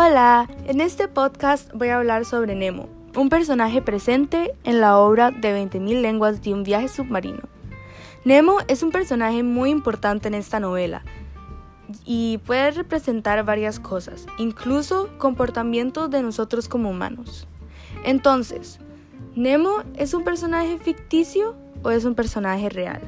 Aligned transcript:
Hola, 0.00 0.46
en 0.68 0.80
este 0.80 1.08
podcast 1.08 1.72
voy 1.74 1.88
a 1.88 1.96
hablar 1.96 2.24
sobre 2.24 2.54
Nemo, 2.54 2.88
un 3.16 3.28
personaje 3.28 3.82
presente 3.82 4.54
en 4.62 4.80
la 4.80 4.96
obra 4.96 5.32
de 5.32 5.52
20.000 5.52 6.00
lenguas 6.00 6.40
de 6.40 6.54
un 6.54 6.62
viaje 6.62 6.86
submarino. 6.86 7.40
Nemo 8.24 8.58
es 8.68 8.84
un 8.84 8.92
personaje 8.92 9.42
muy 9.42 9.70
importante 9.70 10.28
en 10.28 10.34
esta 10.34 10.60
novela 10.60 11.02
y 12.04 12.38
puede 12.46 12.70
representar 12.70 13.44
varias 13.44 13.80
cosas, 13.80 14.26
incluso 14.38 15.10
comportamientos 15.18 16.08
de 16.12 16.22
nosotros 16.22 16.68
como 16.68 16.90
humanos. 16.90 17.48
Entonces, 18.04 18.78
¿Nemo 19.34 19.82
es 19.96 20.14
un 20.14 20.22
personaje 20.22 20.78
ficticio 20.78 21.56
o 21.82 21.90
es 21.90 22.04
un 22.04 22.14
personaje 22.14 22.68
real? 22.68 23.00